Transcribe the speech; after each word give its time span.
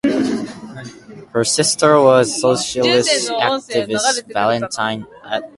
Her 1.31 1.43
sister 1.43 1.99
was 2.01 2.41
Socialist 2.41 3.29
activist 3.29 4.33
Valentine 4.33 5.05
Adler. 5.23 5.47